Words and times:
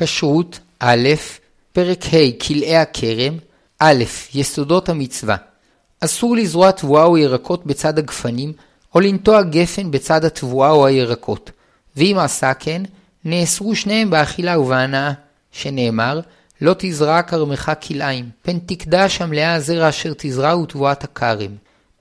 כשרות 0.00 0.58
א', 0.78 1.08
פרק 1.72 2.04
ה' 2.04 2.42
כלאי 2.46 2.76
הכרם, 2.76 3.36
א', 3.78 4.04
יסודות 4.34 4.88
המצווה. 4.88 5.36
אסור 6.00 6.36
לזרוע 6.36 6.70
תבואה 6.70 7.04
או 7.04 7.18
ירקות 7.18 7.66
בצד 7.66 7.98
הגפנים, 7.98 8.52
או 8.94 9.00
לנטוע 9.00 9.42
גפן 9.42 9.90
בצד 9.90 10.24
התבואה 10.24 10.70
או 10.70 10.86
הירקות. 10.86 11.50
ואם 11.96 12.16
עשה 12.20 12.54
כן, 12.54 12.82
נאסרו 13.24 13.74
שניהם 13.74 14.10
באכילה 14.10 14.58
ובהנאה, 14.60 15.12
שנאמר, 15.52 16.20
לא 16.60 16.74
תזרע 16.78 17.22
כרמך 17.22 17.72
כלאיים, 17.86 18.30
פן 18.42 18.58
תקדש 18.58 19.20
המלאה 19.20 19.54
הזרע 19.54 19.88
אשר 19.88 20.12
תזרע 20.16 20.56
ותבואת 20.56 21.04
הכרם. 21.04 21.50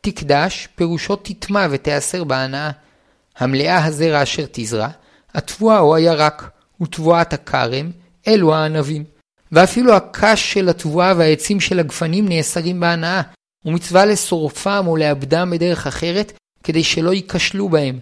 תקדש, 0.01 0.67
פירושו 0.75 1.15
תטמע 1.15 1.67
ותיאסר 1.71 2.23
בהנאה. 2.23 2.71
המלאה 3.37 3.85
הזרע 3.85 4.23
אשר 4.23 4.45
תזרע, 4.51 4.87
התבואה 5.33 5.79
או 5.79 5.95
הירק, 5.95 6.49
ותבואת 6.81 7.33
הכרם, 7.33 7.91
אלו 8.27 8.55
הענבים. 8.55 9.03
ואפילו 9.51 9.93
הקש 9.93 10.53
של 10.53 10.69
התבואה 10.69 11.13
והעצים 11.17 11.59
של 11.59 11.79
הגפנים 11.79 12.27
נאסרים 12.29 12.79
בהנאה, 12.79 13.21
ומצווה 13.65 14.05
לשורפם 14.05 14.83
או 14.87 14.97
לאבדם 14.97 15.49
בדרך 15.51 15.87
אחרת, 15.87 16.33
כדי 16.63 16.83
שלא 16.83 17.13
ייכשלו 17.13 17.69
בהם. 17.69 17.99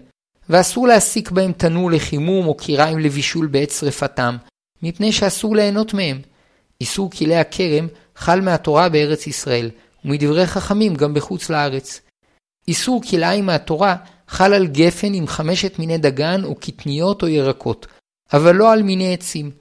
ואסור 0.50 0.88
להסיק 0.88 1.32
בהם 1.32 1.52
תנור 1.52 1.92
לחימום 1.92 2.48
או 2.48 2.58
קיריים 2.58 3.00
לבישול 3.00 3.48
בעת 3.48 3.70
שרפתם, 3.70 4.38
מפני 4.84 5.12
שאסור 5.12 5.56
ליהנות 5.56 5.94
מהם. 5.94 6.22
איסור 6.82 7.12
כלי 7.12 7.36
הכרם 7.36 7.88
חל 8.16 8.42
מהתורה 8.42 8.90
בארץ 8.90 9.28
ישראל, 9.28 9.70
ומדברי 10.06 10.48
חכמים 10.48 10.96
גם 10.96 11.14
בחוץ 11.14 11.50
לארץ. 11.50 12.02
איסור 12.68 13.02
כלאיים 13.10 13.46
מהתורה 13.46 13.96
חל 14.28 14.54
על 14.54 14.68
גפן 14.68 15.14
עם 15.14 15.28
חמשת 15.28 15.80
מיני 15.80 15.98
דגן 15.98 16.44
או 16.44 16.56
קטניות 16.56 17.24
או 17.24 17.28
ירקות, 17.28 17.88
אבל 18.34 18.56
לא 18.56 18.74
על 18.74 18.84
מיני 18.84 19.14
עצים, 19.14 19.52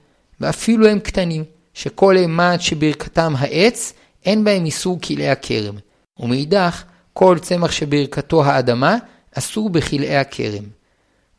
ואפילו 0.41 0.87
הם 0.87 0.99
קטנים, 0.99 1.43
שכל 1.73 2.17
אימת 2.17 2.61
שברכתם 2.61 3.33
העץ, 3.37 3.93
אין 4.25 4.43
בהם 4.43 4.65
איסור 4.65 4.99
כלאי 5.01 5.29
הכרם. 5.29 5.75
ומאידך, 6.19 6.83
כל 7.13 7.37
צמח 7.41 7.71
שברכתו 7.71 8.45
האדמה, 8.45 8.97
אסור 9.37 9.69
בכלאי 9.69 10.17
הכרם. 10.17 10.63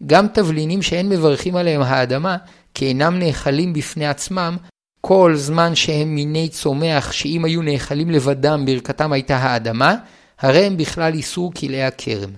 גם 0.06 0.26
תבלינים 0.28 0.82
שאין 0.82 1.08
מברכים 1.08 1.56
עליהם 1.56 1.82
האדמה, 1.82 2.36
כי 2.74 2.86
אינם 2.86 3.18
נאכלים 3.18 3.72
בפני 3.72 4.06
עצמם, 4.06 4.56
כל 5.00 5.32
זמן 5.36 5.74
שהם 5.74 6.14
מיני 6.14 6.48
צומח 6.48 7.12
שאם 7.12 7.44
היו 7.44 7.62
נאכלים 7.62 8.10
לבדם 8.10 8.64
ברכתם 8.66 9.12
הייתה 9.12 9.36
האדמה, 9.36 9.94
הרי 10.38 10.66
הם 10.66 10.76
בכלל 10.76 11.14
איסור 11.14 11.52
כלאי 11.54 11.82
הכרם. 11.82 12.30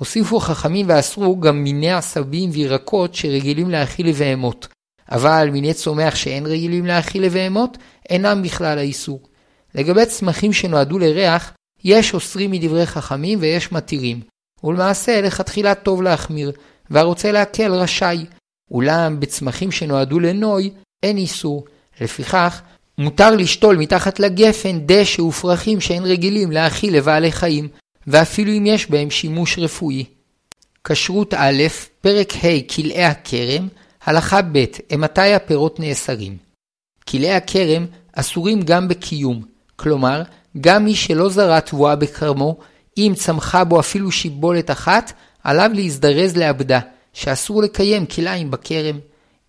הוסיפו 0.00 0.40
חכמים 0.40 0.86
ואסרו 0.88 1.40
גם 1.40 1.62
מיני 1.62 1.92
עשבים 1.92 2.50
וירקות 2.52 3.14
שרגילים 3.14 3.70
להאכיל 3.70 4.08
לבהמות, 4.08 4.68
אבל 5.10 5.48
מיני 5.52 5.74
צומח 5.74 6.14
שאין 6.14 6.46
רגילים 6.46 6.86
להאכיל 6.86 7.24
לבהמות, 7.24 7.78
אינם 8.10 8.42
בכלל 8.42 8.78
האיסור. 8.78 9.20
לגבי 9.74 10.06
צמחים 10.06 10.52
שנועדו 10.52 10.98
לריח, 10.98 11.52
יש 11.84 12.14
אוסרים 12.14 12.50
מדברי 12.50 12.86
חכמים 12.86 13.38
ויש 13.42 13.72
מתירים, 13.72 14.20
ולמעשה 14.64 15.20
לכתחילה 15.20 15.74
טוב 15.74 16.02
להחמיר, 16.02 16.52
והרוצה 16.90 17.32
להקל 17.32 17.72
רשאי. 17.72 18.24
אולם 18.70 19.20
בצמחים 19.20 19.72
שנועדו 19.72 20.20
לנוי, 20.20 20.70
אין 21.02 21.16
איסור. 21.16 21.64
לפיכך, 22.00 22.62
מותר 22.98 23.30
לשתול 23.30 23.76
מתחת 23.76 24.20
לגפן 24.20 24.80
דשא 24.86 25.22
ופרחים 25.22 25.80
שאין 25.80 26.04
רגילים 26.04 26.52
להאכיל 26.52 26.96
לבעלי 26.96 27.32
חיים, 27.32 27.68
ואפילו 28.10 28.52
אם 28.52 28.66
יש 28.66 28.90
בהם 28.90 29.10
שימוש 29.10 29.58
רפואי. 29.58 30.04
כשרות 30.84 31.34
א', 31.34 31.62
פרק 32.00 32.32
ה' 32.34 32.68
כלאי 32.74 33.04
הכרם, 33.04 33.68
הלכה 34.04 34.42
ב', 34.42 34.64
אימתי 34.90 35.34
הפירות 35.34 35.80
נאסרים. 35.80 36.36
כלאי 37.08 37.32
הכרם 37.32 37.86
אסורים 38.12 38.62
גם 38.62 38.88
בקיום, 38.88 39.42
כלומר, 39.76 40.22
גם 40.60 40.84
מי 40.84 40.94
שלא 40.94 41.28
זרע 41.28 41.60
תבואה 41.60 41.96
בכרמו, 41.96 42.58
אם 42.98 43.12
צמחה 43.16 43.64
בו 43.64 43.80
אפילו 43.80 44.12
שיבולת 44.12 44.70
אחת, 44.70 45.12
עליו 45.44 45.70
להזדרז 45.74 46.36
לעבדה, 46.36 46.80
שאסור 47.12 47.62
לקיים 47.62 48.06
כלאיים 48.06 48.50
בכרם. 48.50 48.98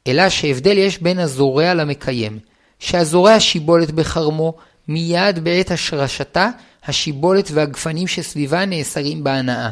אלא 0.07 0.29
שהבדל 0.29 0.77
יש 0.77 1.01
בין 1.01 1.19
הזורע 1.19 1.73
למקיים, 1.73 2.39
שהזורע 2.79 3.39
שיבולת 3.39 3.91
בחרמו, 3.91 4.53
מיד 4.87 5.43
בעת 5.43 5.71
השרשתה, 5.71 6.49
השיבולת 6.85 7.51
והגפנים 7.53 8.07
שסביבה 8.07 8.65
נאסרים 8.65 9.23
בהנאה, 9.23 9.69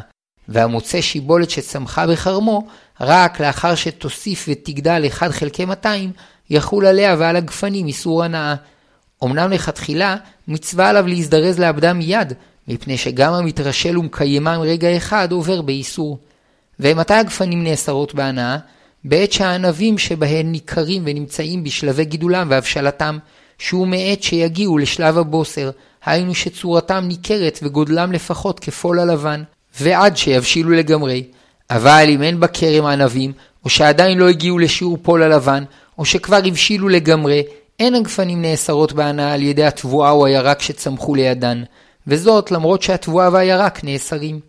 והמוצא 0.48 1.00
שיבולת 1.00 1.50
שצמחה 1.50 2.06
בחרמו, 2.06 2.66
רק 3.00 3.40
לאחר 3.40 3.74
שתוסיף 3.74 4.46
ותגדל 4.48 5.06
1 5.06 5.30
חלקי 5.30 5.64
200, 5.64 6.12
יחול 6.50 6.86
עליה 6.86 7.16
ועל 7.18 7.36
הגפנים 7.36 7.86
איסור 7.86 8.24
הנאה. 8.24 8.54
אמנם 9.24 9.50
לכתחילה, 9.50 10.16
מצווה 10.48 10.88
עליו 10.88 11.06
להזדרז 11.06 11.58
לעבדה 11.58 11.92
מיד, 11.92 12.32
מפני 12.68 12.96
שגם 12.96 13.32
המתרשל 13.32 13.98
ומקיימם 13.98 14.58
רגע 14.62 14.96
אחד 14.96 15.32
עובר 15.32 15.62
באיסור. 15.62 16.18
ומתי 16.80 17.14
הגפנים 17.14 17.64
נאסרות 17.64 18.14
בהנאה? 18.14 18.56
בעת 19.04 19.32
שהענבים 19.32 19.98
שבהן 19.98 20.52
ניכרים 20.52 21.02
ונמצאים 21.06 21.64
בשלבי 21.64 22.04
גידולם 22.04 22.46
והבשלתם, 22.50 23.18
שהוא 23.58 23.86
מעת 23.86 24.22
שיגיעו 24.22 24.78
לשלב 24.78 25.18
הבוסר, 25.18 25.70
היינו 26.04 26.34
שצורתם 26.34 27.04
ניכרת 27.08 27.58
וגודלם 27.62 28.12
לפחות 28.12 28.60
כפול 28.60 28.98
הלבן, 29.00 29.42
ועד 29.80 30.16
שיבשילו 30.16 30.70
לגמרי. 30.70 31.24
אבל 31.70 32.06
אם 32.08 32.22
אין 32.22 32.40
בכרם 32.40 32.84
ענבים, 32.84 33.32
או 33.64 33.70
שעדיין 33.70 34.18
לא 34.18 34.28
הגיעו 34.28 34.58
לשיעור 34.58 34.98
פול 35.02 35.22
הלבן, 35.22 35.64
או 35.98 36.04
שכבר 36.04 36.40
הבשילו 36.44 36.88
לגמרי, 36.88 37.42
אין 37.78 37.94
הגפנים 37.94 38.42
נאסרות 38.42 38.92
בהנאה 38.92 39.32
על 39.32 39.42
ידי 39.42 39.64
התבואה 39.64 40.10
או 40.10 40.26
הירק 40.26 40.62
שצמחו 40.62 41.14
לידן, 41.14 41.62
וזאת 42.06 42.50
למרות 42.50 42.82
שהתבואה 42.82 43.28
והירק 43.32 43.84
נאסרים. 43.84 44.40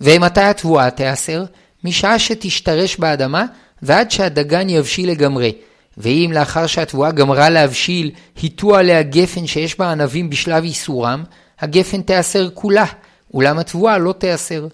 ומתי 0.00 0.40
התבואה 0.40 0.90
תיאסר? 0.90 1.44
משעה 1.84 2.18
שתשתרש 2.18 2.96
באדמה 2.96 3.44
ועד 3.82 4.10
שהדגן 4.10 4.68
יבשיל 4.68 5.10
לגמרי. 5.10 5.52
ואם 5.98 6.30
לאחר 6.34 6.66
שהתבואה 6.66 7.10
גמרה 7.10 7.50
להבשיל, 7.50 8.10
היטו 8.42 8.76
עליה 8.76 9.02
גפן 9.02 9.46
שיש 9.46 9.78
בה 9.78 9.92
ענבים 9.92 10.30
בשלב 10.30 10.64
איסורם, 10.64 11.24
הגפן 11.60 12.02
תיאסר 12.02 12.50
כולה, 12.54 12.84
אולם 13.34 13.58
התבואה 13.58 13.98
לא 13.98 14.12
תיאסר. 14.12 14.66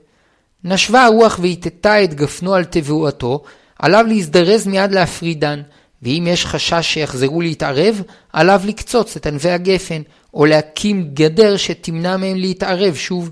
נשבה 0.65 1.05
הרוח 1.05 1.39
והיטטה 1.43 2.05
את 2.05 2.15
גפנו 2.15 2.55
על 2.55 2.65
תבואתו, 2.65 3.43
עליו 3.79 4.05
להזדרז 4.09 4.67
מיד 4.67 4.93
להפרידן, 4.93 5.63
ואם 6.03 6.27
יש 6.31 6.47
חשש 6.47 6.81
שיחזרו 6.83 7.41
להתערב, 7.41 8.03
עליו 8.33 8.63
לקצוץ 8.65 9.17
את 9.17 9.27
ענבי 9.27 9.51
הגפן, 9.51 10.03
או 10.35 10.47
להקים 10.47 11.11
גדר 11.15 11.57
שתמנע 11.57 12.17
מהם 12.17 12.37
להתערב 12.37 12.95
שוב. 12.95 13.31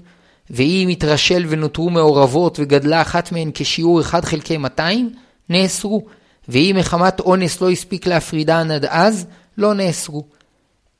ואם 0.50 0.88
התרשל 0.90 1.44
ונותרו 1.48 1.90
מעורבות 1.90 2.58
וגדלה 2.60 3.02
אחת 3.02 3.32
מהן 3.32 3.50
כשיעור 3.54 4.00
1 4.00 4.24
חלקי 4.24 4.56
200, 4.56 5.12
נאסרו, 5.48 6.06
ואם 6.48 6.76
מחמת 6.78 7.20
אונס 7.20 7.60
לא 7.60 7.70
הספיק 7.70 8.06
להפרידן 8.06 8.70
עד 8.70 8.84
אז, 8.84 9.26
לא 9.58 9.74
נאסרו. 9.74 10.24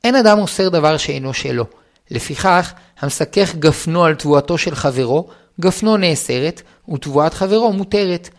אין 0.03 0.15
אדם 0.15 0.39
אוסר 0.39 0.69
דבר 0.69 0.97
שאינו 0.97 1.33
שלו. 1.33 1.65
לפיכך, 2.11 2.73
המסכך 2.99 3.55
גפנו 3.55 4.03
על 4.03 4.15
תבואתו 4.15 4.57
של 4.57 4.75
חברו, 4.75 5.27
גפנו 5.59 5.97
נאסרת, 5.97 6.61
ותבואת 6.93 7.33
חברו 7.33 7.73
מותרת. 7.73 8.29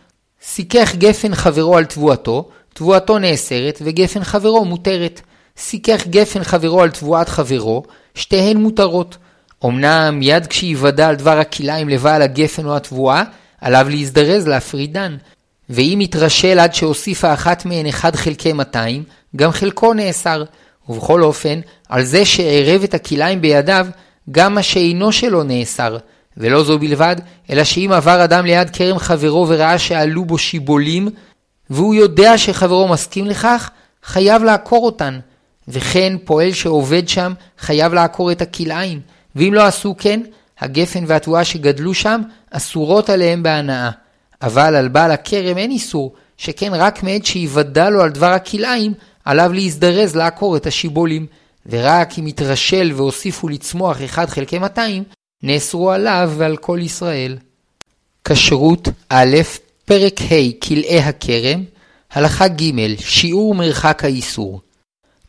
סיכך 0.43 0.95
גפן 0.95 1.35
חברו 1.35 1.77
על 1.77 1.85
תבואתו, 1.85 2.49
תבואתו 2.73 3.19
נאסרת, 3.19 3.81
וגפן 3.85 4.23
חברו 4.23 4.65
מותרת. 4.65 5.21
סיכך 5.57 6.07
גפן 6.07 6.43
חברו 6.43 6.81
על 6.81 6.91
תבואת 6.91 7.29
חברו, 7.29 7.83
שתיהן 8.15 8.57
מותרות. 8.57 9.17
אמנם 9.65 10.19
מיד 10.19 10.47
כשיוודע 10.47 11.07
על 11.07 11.15
דבר 11.15 11.39
הכלאיים 11.39 11.89
לבעל 11.89 12.21
הגפן 12.21 12.65
או 12.65 12.75
התבואה, 12.75 13.23
עליו 13.61 13.87
להזדרז 13.89 14.47
להפרידן. 14.47 15.17
ואם 15.73 15.99
יתרשל 16.01 16.59
עד 16.59 16.73
שהוסיפה 16.73 17.33
אחת 17.33 17.65
מהן 17.65 17.87
1 17.87 18.15
חלקי 18.15 18.53
200, 18.53 19.03
גם 19.35 19.51
חלקו 19.51 19.93
נאסר. 19.93 20.43
ובכל 20.89 21.23
אופן, 21.23 21.59
על 21.89 22.03
זה 22.03 22.25
שערב 22.25 22.83
את 22.83 22.93
הכלאיים 22.93 23.41
בידיו, 23.41 23.87
גם 24.31 24.55
מה 24.55 24.63
שאינו 24.63 25.11
שלו 25.11 25.43
נאסר. 25.43 25.97
ולא 26.37 26.63
זו 26.63 26.79
בלבד, 26.79 27.15
אלא 27.49 27.63
שאם 27.63 27.91
עבר 27.93 28.23
אדם 28.23 28.45
ליד 28.45 28.69
כרם 28.69 28.97
חברו 28.97 29.45
וראה 29.49 29.79
שעלו 29.79 30.25
בו 30.25 30.37
שיבולים, 30.37 31.09
והוא 31.69 31.95
יודע 31.95 32.37
שחברו 32.37 32.87
מסכים 32.87 33.25
לכך, 33.25 33.69
חייב 34.03 34.43
לעקור 34.43 34.85
אותן. 34.85 35.19
וכן 35.67 36.17
פועל 36.25 36.53
שעובד 36.53 37.07
שם 37.07 37.33
חייב 37.59 37.93
לעקור 37.93 38.31
את 38.31 38.41
הכלאיים, 38.41 38.99
ואם 39.35 39.53
לא 39.53 39.61
עשו 39.61 39.95
כן, 39.97 40.21
הגפן 40.59 41.03
והתבואה 41.07 41.43
שגדלו 41.43 41.93
שם 41.93 42.21
אסורות 42.51 43.09
עליהם 43.09 43.43
בהנאה. 43.43 44.02
אבל 44.43 44.75
על 44.75 44.87
בעל 44.87 45.11
הכרם 45.11 45.57
אין 45.57 45.71
איסור, 45.71 46.13
שכן 46.37 46.73
רק 46.73 47.03
מעת 47.03 47.25
שיוודע 47.25 47.89
לו 47.89 48.01
על 48.01 48.09
דבר 48.09 48.31
הכלאיים, 48.31 48.93
עליו 49.25 49.53
להזדרז 49.53 50.15
לעקור 50.15 50.57
את 50.57 50.65
השיבולים, 50.65 51.25
ורק 51.65 52.19
אם 52.19 52.27
יתרשל 52.27 52.91
והוסיפו 52.95 53.49
לצמוח 53.49 54.01
1 54.01 54.29
חלקי 54.29 54.59
200, 54.59 55.03
נאסרו 55.43 55.91
עליו 55.91 56.31
ועל 56.37 56.57
כל 56.57 56.79
ישראל. 56.81 57.37
כשרות 58.23 58.87
א', 59.09 59.37
פרק 59.85 60.21
ה' 60.21 60.61
כלאי 60.67 60.99
הכרם, 60.99 61.63
הלכה 62.11 62.47
ג' 62.47 62.99
שיעור 62.99 63.55
מרחק 63.55 64.03
האיסור 64.03 64.61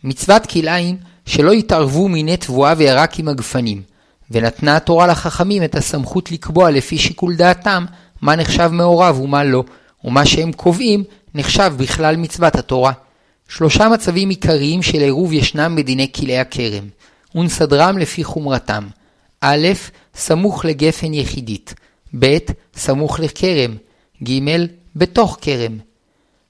מצוות 0.04 0.46
כלאיים 0.46 0.96
שלא 1.26 1.52
יתערבו 1.52 2.08
מיני 2.08 2.36
תבואה 2.36 2.74
וירק 2.76 3.18
עם 3.18 3.28
הגפנים, 3.28 3.82
ונתנה 4.30 4.76
התורה 4.76 5.06
לחכמים 5.06 5.64
את 5.64 5.74
הסמכות 5.74 6.32
לקבוע 6.32 6.70
לפי 6.70 6.98
שיקול 6.98 7.36
דעתם 7.36 7.84
מה 8.24 8.36
נחשב 8.36 8.70
מעורב 8.72 9.20
ומה 9.20 9.44
לא, 9.44 9.64
ומה 10.04 10.26
שהם 10.26 10.52
קובעים 10.52 11.04
נחשב 11.34 11.72
בכלל 11.76 12.16
מצוות 12.16 12.56
התורה. 12.56 12.92
שלושה 13.48 13.88
מצבים 13.88 14.28
עיקריים 14.28 14.82
של 14.82 14.98
עירוב 14.98 15.32
ישנם 15.32 15.76
בדיני 15.76 16.12
כלאי 16.12 16.38
הכרם, 16.38 16.84
ונסדרם 17.34 17.98
לפי 17.98 18.24
חומרתם. 18.24 18.88
א', 19.40 19.68
סמוך 20.14 20.64
לגפן 20.64 21.14
יחידית, 21.14 21.74
ב', 22.18 22.36
סמוך 22.76 23.20
לכרם, 23.20 23.76
ג', 24.22 24.38
בתוך 24.96 25.38
כרם. 25.40 25.78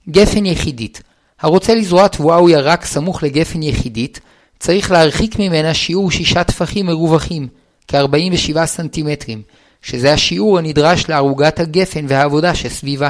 גפן 0.08 0.46
יחידית 0.46 1.02
הרוצה 1.40 1.74
לזרוע 1.74 2.08
תבואה 2.08 2.36
או 2.36 2.48
ירק 2.48 2.84
סמוך 2.84 3.22
לגפן 3.22 3.62
יחידית, 3.62 4.20
צריך 4.58 4.90
להרחיק 4.90 5.38
ממנה 5.38 5.74
שיעור 5.74 6.10
שישה 6.10 6.44
טפחים 6.44 6.86
מרווחים, 6.86 7.48
כ-47 7.88 8.64
סנטימטרים, 8.64 9.42
שזה 9.84 10.12
השיעור 10.12 10.58
הנדרש 10.58 11.08
לערוגת 11.08 11.60
הגפן 11.60 12.06
והעבודה 12.08 12.54
שסביבה. 12.54 13.08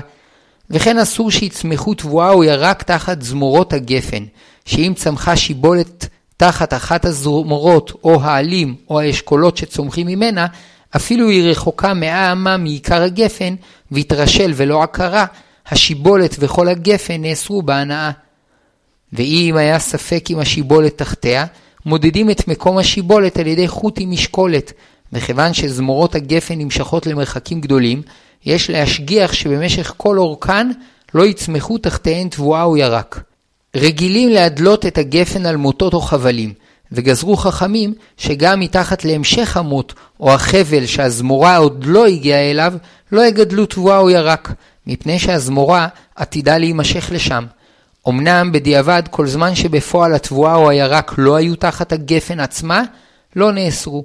וכן 0.70 0.98
אסור 0.98 1.30
שיצמחו 1.30 1.94
תבואה 1.94 2.30
או 2.30 2.44
ירק 2.44 2.82
תחת 2.82 3.22
זמורות 3.22 3.72
הגפן, 3.72 4.24
שאם 4.64 4.92
צמחה 4.96 5.36
שיבולת 5.36 6.08
תחת 6.36 6.74
אחת 6.74 7.04
הזמורות 7.04 7.92
או 8.04 8.22
העלים 8.22 8.74
או 8.90 9.00
האשכולות 9.00 9.56
שצומחים 9.56 10.06
ממנה, 10.06 10.46
אפילו 10.96 11.28
היא 11.28 11.50
רחוקה 11.50 11.94
מאה 11.94 12.32
אמה 12.32 12.56
מעיקר 12.56 13.02
הגפן 13.02 13.54
והתרשל 13.90 14.52
ולא 14.56 14.82
עקרה, 14.82 15.24
השיבולת 15.68 16.36
וכל 16.38 16.68
הגפן 16.68 17.22
נאסרו 17.22 17.62
בהנאה. 17.62 18.10
ואם 19.12 19.56
היה 19.56 19.78
ספק 19.78 20.30
עם 20.30 20.38
השיבולת 20.38 20.98
תחתיה, 20.98 21.44
מודדים 21.86 22.30
את 22.30 22.48
מקום 22.48 22.78
השיבולת 22.78 23.38
על 23.38 23.46
ידי 23.46 23.68
חוט 23.68 23.96
עם 24.00 24.10
משקולת, 24.10 24.72
וכיוון 25.14 25.54
שזמורות 25.54 26.14
הגפן 26.14 26.58
נמשכות 26.58 27.06
למרחקים 27.06 27.60
גדולים, 27.60 28.02
יש 28.46 28.70
להשגיח 28.70 29.32
שבמשך 29.32 29.94
כל 29.96 30.18
אורכן 30.18 30.70
לא 31.14 31.26
יצמחו 31.26 31.78
תחתיהן 31.78 32.28
תבואה 32.28 32.62
או 32.62 32.76
ירק. 32.76 33.20
רגילים 33.76 34.28
להדלות 34.28 34.86
את 34.86 34.98
הגפן 34.98 35.46
על 35.46 35.56
מוטות 35.56 35.94
או 35.94 36.00
חבלים, 36.00 36.52
וגזרו 36.92 37.36
חכמים 37.36 37.94
שגם 38.16 38.60
מתחת 38.60 39.04
להמשך 39.04 39.56
המוט 39.56 39.92
או 40.20 40.34
החבל 40.34 40.86
שהזמורה 40.86 41.56
עוד 41.56 41.84
לא 41.86 42.06
הגיעה 42.06 42.50
אליו, 42.50 42.74
לא 43.12 43.26
יגדלו 43.26 43.66
תבואה 43.66 43.98
או 43.98 44.10
ירק, 44.10 44.52
מפני 44.86 45.18
שהזמורה 45.18 45.88
עתידה 46.16 46.58
להימשך 46.58 47.08
לשם. 47.12 47.44
אמנם 48.08 48.52
בדיעבד 48.52 49.02
כל 49.10 49.26
זמן 49.26 49.54
שבפועל 49.54 50.14
התבואה 50.14 50.54
או 50.54 50.70
הירק 50.70 51.14
לא 51.18 51.34
היו 51.36 51.56
תחת 51.56 51.92
הגפן 51.92 52.40
עצמה, 52.40 52.82
לא 53.36 53.52
נאסרו. 53.52 54.04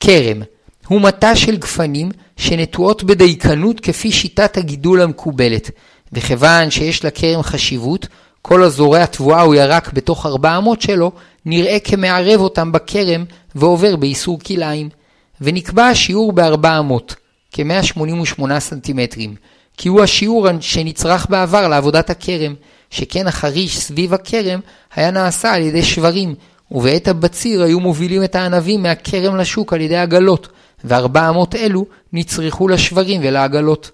כרם 0.00 0.42
הוא 0.88 1.00
מטה 1.00 1.36
של 1.36 1.56
גפנים 1.56 2.10
שנטועות 2.36 3.04
בדייקנות 3.04 3.80
כפי 3.80 4.12
שיטת 4.12 4.56
הגידול 4.56 5.02
המקובלת, 5.02 5.70
וכיוון 6.12 6.70
שיש 6.70 7.04
לכרם 7.04 7.42
חשיבות, 7.42 8.06
כל 8.42 8.62
הזורע 8.62 9.06
תבואה 9.06 9.42
או 9.42 9.54
ירק 9.54 9.92
בתוך 9.92 10.26
ארבע 10.26 10.58
אמות 10.58 10.82
שלו, 10.82 11.12
נראה 11.46 11.78
כמערב 11.84 12.40
אותם 12.40 12.72
בכרם 12.72 13.24
ועובר 13.54 13.96
באיסור 13.96 14.38
כלאיים. 14.40 14.88
ונקבע 15.40 15.86
השיעור 15.86 16.32
בארבע 16.32 16.78
אמות, 16.78 17.14
כ-188 17.52 18.58
סנטימטרים, 18.58 19.34
כי 19.76 19.88
הוא 19.88 20.02
השיעור 20.02 20.48
שנצרך 20.60 21.26
בעבר 21.30 21.68
לעבודת 21.68 22.10
הכרם, 22.10 22.54
שכן 22.90 23.26
החריש 23.26 23.78
סביב 23.78 24.14
הכרם 24.14 24.60
היה 24.94 25.10
נעשה 25.10 25.52
על 25.52 25.62
ידי 25.62 25.82
שברים, 25.82 26.34
ובעת 26.70 27.08
הבציר 27.08 27.62
היו 27.62 27.80
מובילים 27.80 28.24
את 28.24 28.34
הענבים 28.34 28.82
מהכרם 28.82 29.36
לשוק 29.36 29.72
על 29.72 29.80
ידי 29.80 29.96
עגלות, 29.96 30.48
וארבע 30.84 31.28
אמות 31.28 31.54
אלו 31.54 31.86
נצרכו 32.12 32.68
לשברים 32.68 33.20
ולעגלות. 33.24 33.90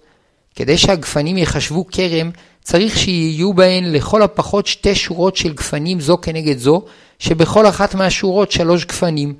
כדי 0.54 0.78
שהגפנים 0.78 1.38
יחשבו 1.38 1.86
כרם, 1.86 2.30
צריך 2.62 2.98
שיהיו 2.98 3.54
בהן 3.54 3.92
לכל 3.92 4.22
הפחות 4.22 4.66
שתי 4.66 4.94
שורות 4.94 5.36
של 5.36 5.52
גפנים 5.52 6.00
זו 6.00 6.19
כנגד 6.22 6.58
זו, 6.58 6.82
שבכל 7.19 7.69
אחת 7.69 7.94
מהשורות 7.94 8.52
שלוש 8.52 8.84
גפנים, 8.84 9.34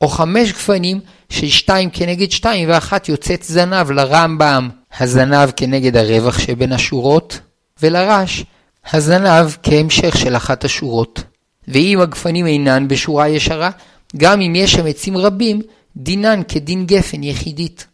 או 0.00 0.08
חמש 0.08 0.52
גפנים 0.52 1.00
של 1.28 1.48
שתיים 1.48 1.90
כנגד 1.90 2.30
שתיים 2.30 2.68
ואחת 2.68 3.08
יוצאת 3.08 3.42
זנב 3.42 3.90
לרמב"ם, 3.90 4.68
הזנב 5.00 5.50
כנגד 5.56 5.96
הרווח 5.96 6.38
שבין 6.38 6.72
השורות, 6.72 7.40
ולרש, 7.82 8.44
הזנב 8.92 9.56
כהמשך 9.62 10.18
של 10.18 10.36
אחת 10.36 10.64
השורות. 10.64 11.22
ואם 11.68 12.00
הגפנים 12.00 12.46
אינן 12.46 12.88
בשורה 12.88 13.28
ישרה, 13.28 13.70
גם 14.16 14.40
אם 14.40 14.54
יש 14.54 14.72
שם 14.72 14.86
עצים 14.86 15.16
רבים, 15.16 15.62
דינן 15.96 16.42
כדין 16.48 16.86
גפן 16.86 17.22
יחידית. 17.22 17.86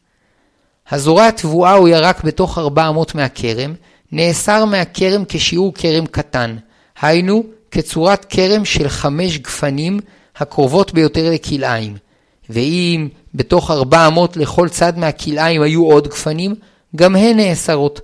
הזורע 0.90 1.30
תבואה 1.30 1.74
או 1.74 1.88
ירק 1.88 2.24
בתוך 2.24 2.58
ארבע 2.58 2.88
אמות 2.88 3.14
מהכרם, 3.14 3.74
נאסר 4.12 4.64
מהכרם 4.64 5.24
כשיעור 5.28 5.74
כרם 5.74 6.06
קטן, 6.06 6.56
היינו 7.00 7.44
כצורת 7.70 8.24
כרם 8.24 8.64
של 8.64 8.88
חמש 8.88 9.38
גפנים 9.38 10.00
הקרובות 10.36 10.94
ביותר 10.94 11.30
לכלאיים. 11.30 11.96
ואם 12.50 13.08
בתוך 13.34 13.70
ארבע 13.70 14.06
אמות 14.06 14.36
לכל 14.36 14.68
צד 14.68 14.98
מהכלאיים 14.98 15.62
היו 15.62 15.84
עוד 15.86 16.08
גפנים, 16.08 16.54
גם 16.96 17.16
הן 17.16 17.36
נאסרות. 17.36 18.00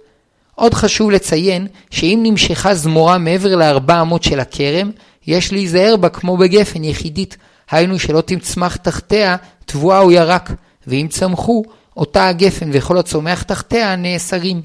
עוד 0.54 0.74
חשוב 0.74 1.10
לציין 1.10 1.66
שאם 1.90 2.20
נמשכה 2.22 2.74
זמורה 2.74 3.18
מעבר 3.18 3.56
לארבע 3.56 4.00
אמות 4.00 4.22
של 4.22 4.40
הכרם, 4.40 4.90
יש 5.26 5.52
להיזהר 5.52 5.96
בה 5.96 6.08
כמו 6.08 6.36
בגפן 6.36 6.84
יחידית, 6.84 7.36
היינו 7.70 7.98
שלא 7.98 8.20
תצמח 8.20 8.76
תחתיה 8.76 9.36
תבואה 9.64 10.00
או 10.00 10.10
ירק, 10.10 10.50
ואם 10.86 11.06
צמחו, 11.10 11.62
אותה 11.96 12.28
הגפן 12.28 12.70
וכל 12.72 12.98
הצומח 12.98 13.42
תחתיה 13.42 13.96
נאסרים. 13.96 14.62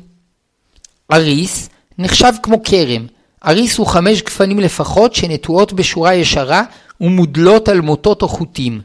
אריס 1.11 1.69
נחשב 1.97 2.33
כמו 2.43 2.63
כרם. 2.63 3.05
אריס 3.45 3.77
הוא 3.77 3.87
חמש 3.87 4.21
גפנים 4.21 4.59
לפחות 4.59 5.15
שנטועות 5.15 5.73
בשורה 5.73 6.13
ישרה 6.13 6.63
ומודלות 7.01 7.69
על 7.69 7.81
מוטות 7.81 8.21
או 8.21 8.27
חוטים. 8.27 8.81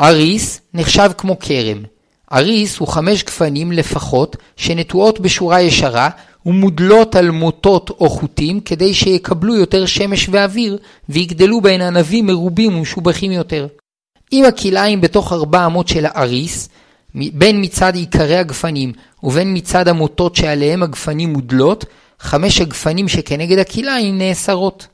אריס 0.00 0.60
נחשב 0.74 1.10
כמו 1.18 1.38
כרם. 1.38 1.82
אריס 2.32 2.76
הוא 2.78 2.88
חמש 2.88 3.24
גפנים 3.24 3.72
לפחות 3.72 4.36
שנטועות 4.56 5.20
בשורה 5.20 5.60
ישרה 5.60 6.10
ומודלות 6.46 7.16
על 7.16 7.30
מוטות 7.30 7.90
או 7.90 8.10
חוטים 8.10 8.60
כדי 8.60 8.94
שיקבלו 8.94 9.56
יותר 9.56 9.86
שמש 9.86 10.28
ואוויר 10.28 10.78
ויגדלו 11.08 11.60
בהן 11.60 11.80
ענבים 11.80 12.26
מרובים 12.26 12.76
ומשובחים 12.76 13.32
יותר. 13.32 13.66
אם 14.32 14.44
הכלאיים 14.44 15.00
בתוך 15.00 15.32
ארבע 15.32 15.66
אמות 15.66 15.88
של 15.88 16.06
האריס, 16.06 16.68
בין 17.14 17.64
מצד 17.64 17.94
עיקרי 17.94 18.36
הגפנים 18.36 18.92
ובין 19.22 19.56
מצד 19.56 19.88
המוטות 19.88 20.36
שעליהם 20.36 20.82
הגפנים 20.82 21.32
מודלות, 21.32 21.84
חמש 22.20 22.60
הגפנים 22.60 23.08
שכנגד 23.08 23.58
הכלאיים 23.58 24.18
נאסרות. 24.18 24.86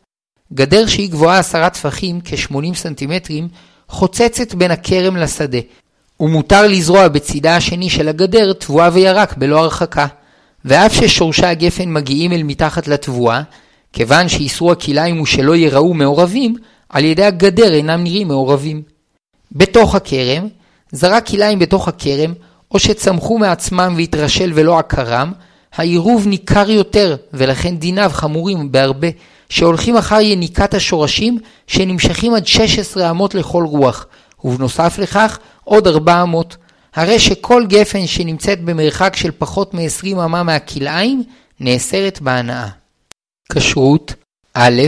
גדר 0.53 0.87
שהיא 0.87 1.11
גבוהה 1.11 1.39
עשרה 1.39 1.71
טפחים, 1.71 2.21
כ-80 2.25 2.75
סנטימטרים, 2.75 3.49
חוצצת 3.89 4.55
בין 4.55 4.71
הכרם 4.71 5.17
לשדה, 5.17 5.59
ומותר 6.21 6.67
לזרוע 6.67 7.09
בצידה 7.09 7.57
השני 7.57 7.91
של 7.91 8.09
הגדר 8.09 8.53
תבואה 8.53 8.91
וירק 8.93 9.37
בלא 9.37 9.59
הרחקה. 9.59 10.07
ואף 10.65 10.95
ששורשי 10.95 11.47
הגפן 11.47 11.93
מגיעים 11.93 12.33
אל 12.33 12.43
מתחת 12.43 12.89
לתבואה, 12.89 13.43
כיוון 13.93 14.29
שאיסור 14.29 14.73
הכלאיים 14.73 15.19
הוא 15.19 15.27
שלא 15.27 15.57
ייראו 15.57 15.95
מעורבים, 15.95 16.57
על 16.89 17.05
ידי 17.05 17.25
הגדר 17.25 17.75
אינם 17.75 18.05
נראים 18.05 18.29
מעורבים. 18.29 18.83
בתוך 19.53 19.95
הכרם, 19.95 20.49
זרק 20.93 21.27
כלאיים 21.27 21.59
בתוך 21.59 21.89
הכרם, 21.89 22.33
או 22.71 22.79
שצמחו 22.79 23.39
מעצמם 23.39 23.95
והתרשל 23.97 24.53
ולא 24.55 24.79
עקרם, 24.79 25.33
העירוב 25.75 26.27
ניכר 26.27 26.71
יותר, 26.71 27.17
ולכן 27.33 27.77
דיניו 27.77 28.11
חמורים 28.15 28.73
בהרבה, 28.73 29.09
שהולכים 29.49 29.97
אחר 29.97 30.21
יניקת 30.21 30.75
השורשים, 30.75 31.39
שנמשכים 31.67 32.35
עד 32.35 32.47
16 32.47 33.11
אמות 33.11 33.35
לכל 33.35 33.65
רוח, 33.65 34.07
ובנוסף 34.45 34.99
לכך 34.99 35.39
עוד 35.65 35.89
4 35.89 36.23
אמות. 36.23 36.57
הרי 36.95 37.19
שכל 37.19 37.67
גפן 37.69 38.07
שנמצאת 38.07 38.61
במרחק 38.61 39.17
של 39.17 39.31
פחות 39.39 39.75
מ-20 39.75 40.25
אמה 40.25 40.43
מהכלאיים, 40.43 41.23
נאסרת 41.61 42.21
בהנאה. 42.21 42.69
כשרות 43.53 44.15
א', 44.55 44.83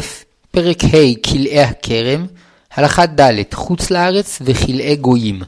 פרק 0.50 0.84
ה' 0.84 1.22
כלאי 1.30 1.60
הכרם, 1.60 2.26
הלכה 2.74 3.06
ד' 3.06 3.54
חוץ 3.54 3.90
לארץ 3.90 4.38
וכלאי 4.44 4.96
גויים. 4.96 5.42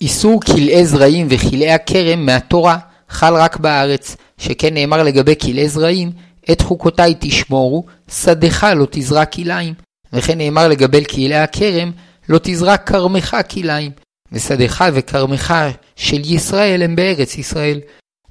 איסור 0.00 0.40
כלאי 0.40 0.86
זרעים 0.86 1.26
וכלאי 1.30 1.70
הכרם 1.70 2.26
מהתורה 2.26 2.78
חל 3.08 3.34
רק 3.34 3.56
בארץ, 3.56 4.16
שכן 4.38 4.74
נאמר 4.74 5.02
לגבי 5.02 5.34
כלאי 5.40 5.68
זרעים, 5.68 6.12
את 6.52 6.62
חוקותיי 6.62 7.14
תשמורו, 7.20 7.84
שדך 8.10 8.66
לא 8.76 8.86
תזרע 8.90 9.24
כלאיים. 9.24 9.74
וכן 10.12 10.38
נאמר 10.38 10.68
לגבי 10.68 11.04
כלאי 11.04 11.34
הכרם, 11.34 11.90
לא 12.28 12.38
תזרע 12.42 12.76
כרמך 12.76 13.36
כלאיים. 13.50 13.90
ושדך 14.32 14.84
וכרמך 14.92 15.54
של 15.96 16.32
ישראל 16.32 16.82
הם 16.82 16.96
בארץ 16.96 17.38
ישראל. 17.38 17.80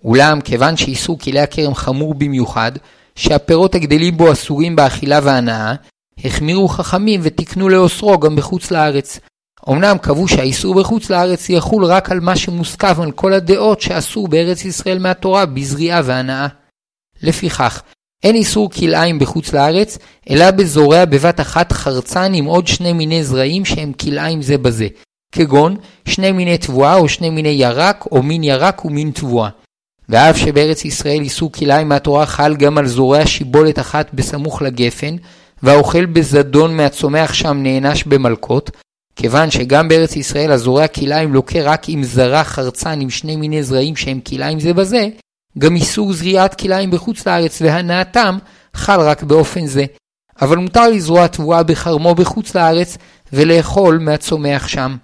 אולם 0.04 0.42
כיוון 0.42 0.78
שאיסור 0.78 1.20
כלאי 1.20 1.42
הכרם 1.42 1.76
חמור 1.76 2.14
במיוחד, 2.14 2.72
שהפירות 3.16 3.76
הגדלים 3.76 4.18
בו 4.18 4.32
אסורים 4.32 4.76
באכילה 4.76 5.20
והנאה, 5.24 5.74
החמירו 6.26 6.68
חכמים 6.68 7.20
ותיקנו 7.24 7.70
לאוסרו 7.70 8.20
גם 8.20 8.36
בחוץ 8.36 8.72
לארץ. 8.72 9.20
אמנם 9.70 9.98
קבעו 9.98 10.28
שהאיסור 10.28 10.76
בחוץ 10.76 11.10
לארץ 11.10 11.50
יחול 11.50 11.86
רק 11.86 12.12
על 12.12 12.20
מה 12.20 12.36
שמוסכם 12.36 13.02
על 13.02 13.12
כל 13.12 13.34
הדעות 13.34 13.82
שאסור 13.82 14.28
בארץ 14.28 14.66
ישראל 14.66 15.00
מהתורה 15.00 15.46
בזריעה 15.46 16.02
והנאה. 16.06 16.48
לפיכך, 17.24 17.82
אין 18.24 18.36
איסור 18.36 18.72
כלאיים 18.72 19.20
בחוץ 19.20 19.54
לארץ, 19.54 19.98
אלא 20.30 20.52
בזורע 20.52 21.06
בבת 21.06 21.40
אחת 21.40 21.72
חרצן 21.72 22.34
עם 22.34 22.46
עוד 22.46 22.68
שני 22.68 22.94
מיני 22.94 23.24
זרעים 23.24 23.66
שהם 23.66 23.94
כלאיים 23.94 24.42
זה 24.42 24.58
בזה, 24.58 24.88
כגון 25.32 25.76
שני 26.06 26.32
מיני 26.32 26.58
תבואה 26.58 26.96
או 26.96 27.10
שני 27.10 27.30
מיני 27.30 27.50
ירק 27.50 28.06
או 28.12 28.24
מין 28.24 28.44
ירק 28.44 28.86
ומין 28.86 29.12
תבואה. 29.12 29.50
ואף 30.10 30.38
שבארץ 30.38 30.86
ישראל 30.86 31.22
איסור 31.22 31.52
כלאיים 31.52 31.90
מהתורה 31.90 32.26
חל 32.26 32.56
גם 32.56 32.78
על 32.78 32.88
זורע 32.88 33.26
שיבולת 33.26 33.80
אחת 33.80 34.10
בסמוך 34.14 34.62
לגפן, 34.62 35.16
והאוכל 35.64 36.06
בזדון 36.06 36.78
מהצומח 36.78 37.34
שם 37.34 37.58
נענש 37.64 38.04
במלקות, 38.04 38.72
כיוון 39.16 39.52
שגם 39.52 39.88
בארץ 39.88 40.16
ישראל 40.16 40.52
הזורע 40.52 40.88
כלאיים 40.88 41.34
לוקה 41.34 41.62
רק 41.62 41.90
עם 41.90 42.04
זרע 42.04 42.44
חרצן 42.44 43.02
עם 43.02 43.10
שני 43.10 43.36
מיני 43.36 43.64
זרעים 43.64 43.96
שהם 43.96 44.20
כלאיים 44.20 44.60
זה 44.60 44.74
בזה, 44.74 45.08
גם 45.58 45.76
איסור 45.76 46.14
זריעת 46.14 46.62
כלאיים 46.62 46.92
בחוץ 46.92 47.28
לארץ 47.28 47.62
והנאתם 47.62 48.38
חל 48.74 49.00
רק 49.00 49.24
באופן 49.24 49.66
זה. 49.66 49.86
אבל 50.42 50.58
מותר 50.58 50.90
לזרוע 50.90 51.28
תבואה 51.28 51.64
בחרמו 51.64 52.16
בחוץ 52.16 52.56
לארץ 52.56 52.98
ולאכול 53.34 54.00
מהצומח 54.00 54.68
שם. 54.68 54.96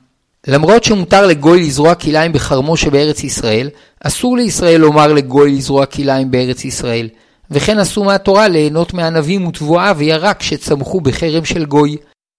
למרות 0.48 0.84
שמותר 0.84 1.28
לגוי 1.28 1.62
לזרוע 1.62 1.96
כלאיים 1.96 2.34
בחרמו 2.34 2.78
שבארץ 2.78 3.24
ישראל, 3.24 3.70
אסור 4.04 4.38
לישראל 4.38 4.82
לומר 4.82 5.14
לגוי 5.14 5.52
לזרוע 5.52 5.86
כלאיים 5.86 6.32
בארץ 6.32 6.66
ישראל. 6.66 7.10
וכן 7.52 7.80
אסור 7.80 8.06
מהתורה 8.06 8.48
ליהנות 8.48 8.94
מענבים 8.94 9.48
ותבואה 9.48 9.94
וירק 9.98 10.44
שצמחו 10.44 11.02
בחרם 11.02 11.46
של 11.46 11.66
גוי. 11.66 11.98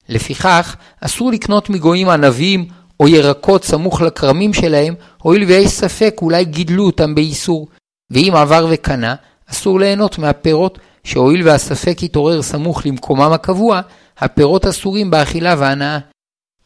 לפיכך, 0.09 0.77
אסור 1.01 1.31
לקנות 1.31 1.71
מגויים 1.71 2.09
ענבים 2.09 2.67
או 3.01 3.09
ירקות 3.09 3.65
סמוך 3.65 4.03
לכרמים 4.03 4.55
שלהם, 4.55 4.95
הואיל 5.23 5.45
ויש 5.45 5.69
ספק 5.71 6.19
אולי 6.23 6.45
גידלו 6.45 6.87
אותם 6.87 7.15
באיסור. 7.15 7.69
ואם 8.11 8.33
עבר 8.37 8.67
וקנה, 8.71 9.15
אסור 9.51 9.81
ליהנות 9.81 10.19
מהפירות, 10.19 10.79
שהואיל 11.05 11.49
והספק 11.49 12.03
יתעורר 12.03 12.43
סמוך 12.43 12.87
למקומם 12.87 13.33
הקבוע, 13.33 13.81
הפירות 14.19 14.67
אסורים 14.67 15.11
באכילה 15.11 15.55
והנאה. 15.59 15.99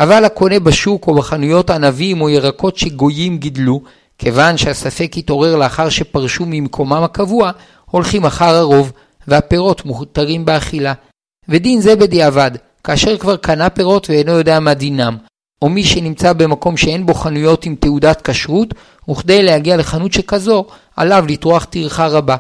אבל 0.01 0.25
הקונה 0.25 0.61
בשוק 0.61 1.07
או 1.07 1.15
בחנויות 1.15 1.71
ענבים 1.71 2.21
או 2.21 2.29
ירקות 2.29 2.77
שגויים 2.77 3.39
גידלו, 3.39 3.83
כיוון 4.19 4.57
שהספק 4.57 5.17
יתעורר 5.17 5.57
לאחר 5.57 5.89
שפרשו 5.89 6.45
ממקומם 6.47 7.03
הקבוע, 7.03 7.51
הולכים 7.91 8.25
אחר 8.25 8.55
הרוב, 8.55 8.93
והפירות 9.29 9.85
מותרים 9.85 10.45
באכילה. 10.45 10.93
ודין 11.49 11.81
זה 11.81 11.97
בדיעבד, 11.97 12.51
כאשר 12.85 13.19
כבר 13.19 13.37
קנה 13.37 13.71
פירות 13.71 14.11
ואינו 14.11 14.33
יודע 14.33 14.61
מה 14.61 14.75
דינם, 14.75 15.17
או 15.63 15.69
מי 15.69 15.85
שנמצא 15.85 16.33
במקום 16.33 16.77
שאין 16.77 17.07
בו 17.07 17.15
חנויות 17.15 17.67
עם 17.67 17.75
תעודת 17.75 18.29
כשרות, 18.29 18.75
וכדי 19.11 19.43
להגיע 19.43 19.77
לחנות 19.77 20.13
שכזו, 20.13 20.67
עליו 20.97 21.25
לטרוח 21.29 21.65
טרחה 21.65 22.07
רבה. 22.07 22.37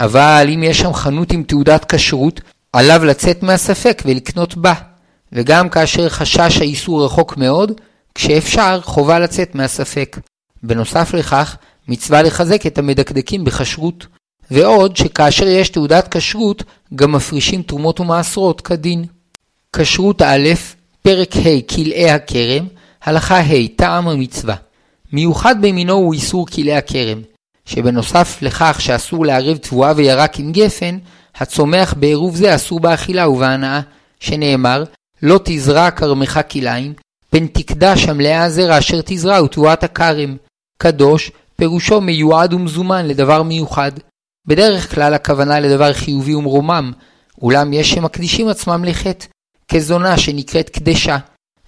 אבל 0.00 0.46
אם 0.54 0.62
יש 0.62 0.78
שם 0.78 0.92
חנות 0.92 1.32
עם 1.32 1.42
תעודת 1.42 1.94
כשרות, 1.94 2.40
עליו 2.72 3.04
לצאת 3.04 3.42
מהספק 3.42 4.02
ולקנות 4.06 4.56
בה. 4.56 4.74
וגם 5.34 5.68
כאשר 5.68 6.08
חשש 6.08 6.58
האיסור 6.60 7.04
רחוק 7.04 7.36
מאוד, 7.36 7.72
כשאפשר 8.14 8.80
חובה 8.82 9.18
לצאת 9.18 9.54
מהספק. 9.54 10.18
בנוסף 10.62 11.14
לכך, 11.14 11.56
מצווה 11.88 12.22
לחזק 12.22 12.66
את 12.66 12.78
המדקדקים 12.78 13.44
בכשרות. 13.44 14.06
ועוד 14.50 14.96
שכאשר 14.96 15.46
יש 15.46 15.68
תעודת 15.68 16.16
כשרות, 16.16 16.62
גם 16.94 17.12
מפרישים 17.12 17.62
תרומות 17.62 18.00
ומעשרות 18.00 18.60
כדין. 18.60 19.04
כשרות 19.76 20.22
א', 20.22 20.48
פרק 21.02 21.36
ה' 21.36 21.74
כלאי 21.74 22.10
הכרם, 22.10 22.66
הלכה 23.02 23.40
ה' 23.40 23.68
טעם 23.76 24.08
המצווה. 24.08 24.54
מיוחד 25.12 25.62
במינו 25.62 25.92
הוא 25.92 26.14
איסור 26.14 26.46
כלאי 26.46 26.74
הכרם, 26.74 27.22
שבנוסף 27.64 28.38
לכך 28.42 28.76
שאסור 28.80 29.26
לערב 29.26 29.56
תבואה 29.56 29.92
וירק 29.96 30.38
עם 30.38 30.52
גפן, 30.52 30.98
הצומח 31.34 31.94
בעירוב 31.98 32.36
זה 32.36 32.54
אסור 32.54 32.80
באכילה 32.80 33.28
ובהנאה, 33.28 33.80
שנאמר, 34.20 34.84
לא 35.26 35.40
תזרע 35.44 35.90
כרמך 35.90 36.40
כלאיים, 36.50 36.92
פן 37.30 37.46
תקדש 37.46 38.08
המלאה 38.08 38.44
הזרע 38.44 38.78
אשר 38.78 39.00
תזרע 39.04 39.42
ותבואת 39.42 39.84
הכרם. 39.84 40.36
קדוש, 40.78 41.30
פירושו 41.56 42.00
מיועד 42.00 42.54
ומזומן 42.54 43.06
לדבר 43.06 43.42
מיוחד. 43.42 43.92
בדרך 44.46 44.94
כלל 44.94 45.14
הכוונה 45.14 45.60
לדבר 45.60 45.92
חיובי 45.92 46.34
ומרומם, 46.34 46.92
אולם 47.42 47.72
יש 47.72 47.90
שמקדישים 47.90 48.48
עצמם 48.48 48.84
לחטא, 48.84 49.26
כזונה 49.68 50.18
שנקראת 50.18 50.68
קדשה. 50.70 51.18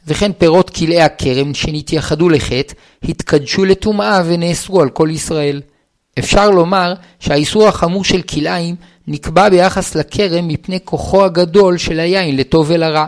וכן 0.06 0.32
פירות 0.32 0.70
כלאי 0.70 1.00
הכרם 1.00 1.54
שנתייחדו 1.54 2.28
לחטא, 2.28 2.74
התקדשו 3.02 3.64
לטומאה 3.64 4.22
ונאסרו 4.26 4.82
על 4.82 4.90
כל 4.90 5.08
ישראל. 5.12 5.62
אפשר 6.18 6.50
לומר 6.50 6.94
שהאיסור 7.20 7.68
החמור 7.68 8.04
של 8.04 8.22
כלאיים 8.22 8.76
נקבע 9.08 9.48
ביחס 9.48 9.94
לכרם 9.94 10.48
מפני 10.48 10.78
כוחו 10.84 11.24
הגדול 11.24 11.78
של 11.78 12.00
היין 12.00 12.36
לטוב 12.36 12.66
ולרע. 12.68 13.06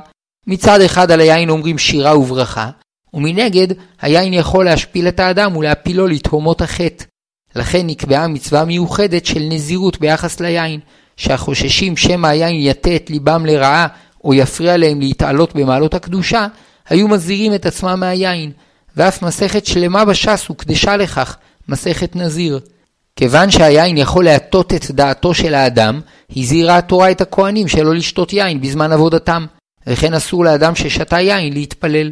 מצד 0.49 0.81
אחד 0.81 1.11
על 1.11 1.21
היין 1.21 1.51
אומרים 1.51 1.79
שירה 1.79 2.19
וברכה, 2.19 2.71
ומנגד 3.15 3.67
היין 4.01 4.35
יכול 4.35 4.65
להשפיל 4.65 5.09
את 5.09 5.21
האדם 5.21 5.57
ולהפילו 5.57 6.07
לתהומות 6.07 6.63
החטא. 6.63 7.05
לכן 7.57 7.87
נקבעה 7.87 8.29
מצווה 8.29 8.65
מיוחדת 8.65 9.27
של 9.27 9.41
נזירות 9.49 10.01
ביחס 10.01 10.41
ליין, 10.41 10.81
שהחוששים 11.17 11.97
שמא 11.97 12.27
היין 12.27 12.57
יטה 12.57 12.97
את 12.97 13.11
ליבם 13.11 13.47
לרעה 13.47 13.87
או 14.25 14.35
יפריע 14.35 14.77
להם 14.77 15.01
להתעלות 15.01 15.55
במעלות 15.55 15.95
הקדושה, 15.95 16.47
היו 16.89 17.09
מזהירים 17.09 17.55
את 17.55 17.67
עצמם 17.67 18.01
מהיין, 18.01 18.53
ואף 18.97 19.23
מסכת 19.23 19.67
שלמה 19.67 20.05
בש"ס 20.05 20.47
הוקדשה 20.47 20.97
לכך, 20.97 21.37
מסכת 21.69 22.17
נזיר. 22.17 22.61
כיוון 23.17 23.51
שהיין 23.51 23.97
יכול 23.97 24.25
להטות 24.25 24.75
את 24.75 24.91
דעתו 24.91 25.35
של 25.35 25.55
האדם, 25.55 26.01
הזהירה 26.37 26.79
התורה 26.79 27.11
את 27.11 27.21
הכהנים 27.21 27.69
שלא 27.69 27.95
לשתות 27.95 28.33
יין 28.33 28.61
בזמן 28.61 28.93
עבודתם, 28.93 29.47
וכן 29.89 30.15
אסור 30.15 30.45
לאדם 30.45 30.75
ששתה 30.75 31.21
יין 31.21 31.53
להתפלל. 31.53 32.11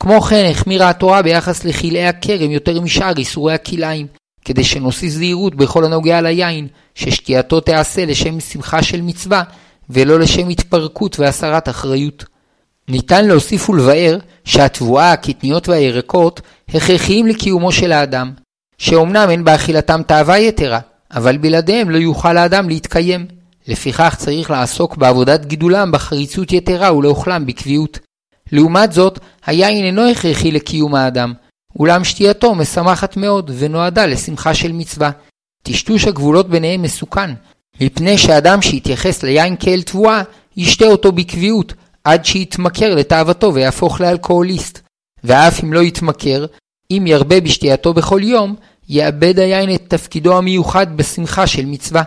כמו 0.00 0.20
כן 0.20 0.48
החמירה 0.50 0.90
התורה 0.90 1.22
ביחס 1.22 1.64
לכלאי 1.64 2.06
הכרם 2.06 2.50
יותר 2.50 2.80
משאר 2.80 3.12
איסורי 3.18 3.54
הכלאיים, 3.54 4.06
כדי 4.44 4.64
שנוסיף 4.64 5.10
זהירות 5.10 5.54
בכל 5.54 5.84
הנוגע 5.84 6.20
ליין, 6.20 6.66
ששתייתו 6.94 7.60
תיעשה 7.60 8.04
לשם 8.04 8.40
שמחה 8.40 8.82
של 8.82 9.02
מצווה, 9.02 9.42
ולא 9.90 10.18
לשם 10.18 10.48
התפרקות 10.48 11.18
והסרת 11.18 11.68
אחריות. 11.68 12.24
ניתן 12.88 13.26
להוסיף 13.26 13.70
ולבאר 13.70 14.18
שהתבואה, 14.44 15.12
הקטניות 15.12 15.68
והירקות 15.68 16.40
הכרחיים 16.68 17.26
לקיומו 17.26 17.72
של 17.72 17.92
האדם, 17.92 18.32
שאומנם 18.78 19.30
אין 19.30 19.44
באכילתם 19.44 20.00
תאווה 20.06 20.38
יתרה, 20.38 20.80
אבל 21.10 21.36
בלעדיהם 21.36 21.90
לא 21.90 21.96
יוכל 21.96 22.36
האדם 22.36 22.68
להתקיים. 22.68 23.37
לפיכך 23.68 24.14
צריך 24.18 24.50
לעסוק 24.50 24.96
בעבודת 24.96 25.46
גידולם 25.46 25.92
בחריצות 25.92 26.52
יתרה 26.52 26.94
ולאוכלם 26.94 27.46
בקביעות. 27.46 27.98
לעומת 28.52 28.92
זאת, 28.92 29.18
היין 29.46 29.84
אינו 29.84 30.10
הכרחי 30.10 30.50
לקיום 30.50 30.94
האדם, 30.94 31.32
אולם 31.78 32.04
שתייתו 32.04 32.54
משמחת 32.54 33.16
מאוד 33.16 33.50
ונועדה 33.58 34.06
לשמחה 34.06 34.54
של 34.54 34.72
מצווה. 34.72 35.10
טשטוש 35.62 36.04
הגבולות 36.04 36.48
ביניהם 36.48 36.82
מסוכן, 36.82 37.30
מפני 37.80 38.18
שאדם 38.18 38.62
שיתייחס 38.62 39.22
ליין 39.22 39.56
כאל 39.60 39.82
תבואה, 39.82 40.22
ישתה 40.56 40.86
אותו 40.86 41.12
בקביעות, 41.12 41.72
עד 42.04 42.24
שיתמכר 42.24 42.94
לתאוותו 42.94 43.54
ויהפוך 43.54 44.00
לאלכוהוליסט. 44.00 44.80
ואף 45.24 45.64
אם 45.64 45.72
לא 45.72 45.80
יתמכר, 45.80 46.46
אם 46.90 47.04
ירבה 47.06 47.40
בשתייתו 47.40 47.94
בכל 47.94 48.20
יום, 48.24 48.54
יאבד 48.88 49.38
היין 49.38 49.74
את 49.74 49.82
תפקידו 49.88 50.36
המיוחד 50.36 50.96
בשמחה 50.96 51.46
של 51.46 51.66
מצווה. 51.66 52.02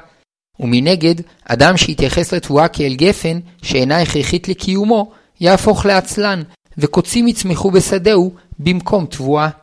ומנגד, 0.62 1.16
אדם 1.46 1.78
שיתייחס 1.78 2.34
לתבואה 2.34 2.68
כאל 2.68 2.94
גפן, 2.94 3.40
שאינה 3.62 4.02
הכרחית 4.02 4.48
לקיומו, 4.48 5.12
יהפוך 5.40 5.86
לעצלן, 5.86 6.42
וקוצים 6.78 7.28
יצמחו 7.28 7.72
בשדהו 7.72 8.32
במקום 8.60 9.06
תבואה. 9.06 9.61